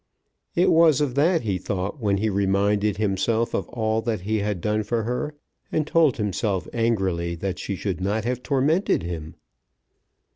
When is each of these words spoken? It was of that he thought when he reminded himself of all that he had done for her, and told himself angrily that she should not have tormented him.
It 0.55 0.71
was 0.71 0.99
of 0.99 1.13
that 1.13 1.43
he 1.43 1.59
thought 1.59 2.01
when 2.01 2.17
he 2.17 2.27
reminded 2.27 2.97
himself 2.97 3.53
of 3.53 3.69
all 3.69 4.01
that 4.01 4.21
he 4.21 4.39
had 4.39 4.59
done 4.59 4.81
for 4.81 5.03
her, 5.03 5.35
and 5.71 5.85
told 5.85 6.17
himself 6.17 6.67
angrily 6.73 7.35
that 7.35 7.59
she 7.59 7.75
should 7.75 8.01
not 8.01 8.25
have 8.25 8.41
tormented 8.41 9.03
him. 9.03 9.35